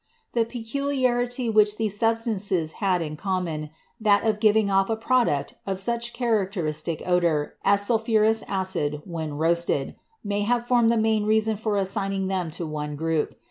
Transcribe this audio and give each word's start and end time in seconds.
The 0.33 0.45
peculiarity 0.45 1.47
which 1.47 1.77
these 1.77 1.95
substances 1.95 2.71
had 2.81 3.03
in 3.03 3.15
common, 3.15 3.69
that 3.99 4.25
of 4.25 4.39
giving 4.39 4.67
off 4.67 4.89
a 4.89 4.95
product 4.95 5.53
of 5.67 5.77
such 5.77 6.11
characteristic 6.11 7.03
odor 7.05 7.53
as 7.63 7.85
sulphurous 7.85 8.41
acid, 8.47 9.03
when 9.05 9.35
roasted, 9.35 9.95
may 10.23 10.41
have 10.41 10.65
formed 10.65 10.89
the 10.89 10.97
main 10.97 11.27
reason 11.27 11.55
for 11.55 11.77
assigning 11.77 12.29
them 12.29 12.49
to 12.49 12.65
one 12.65 12.95
group. 12.95 13.35